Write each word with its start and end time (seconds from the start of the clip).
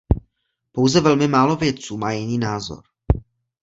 Pouze 0.73 1.01
velmi 1.01 1.27
málo 1.27 1.55
vědců 1.55 1.97
má 1.97 2.11
jiný 2.11 2.37
názor. 2.37 2.83